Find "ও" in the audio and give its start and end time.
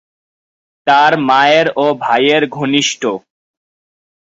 1.75-1.85